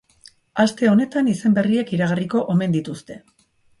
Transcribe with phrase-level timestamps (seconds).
[0.63, 3.19] Aste honetan izen berriak iragarriko omen dituzte.